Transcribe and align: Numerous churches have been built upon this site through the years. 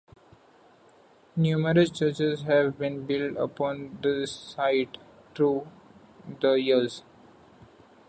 Numerous 1.35 1.91
churches 1.91 2.41
have 2.41 2.79
been 2.79 3.05
built 3.05 3.37
upon 3.37 3.99
this 4.01 4.31
site 4.31 4.97
through 5.35 5.67
the 6.41 6.53
years. 6.53 7.03